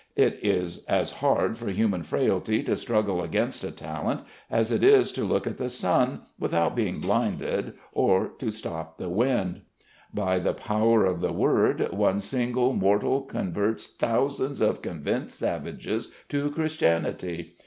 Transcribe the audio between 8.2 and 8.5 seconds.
to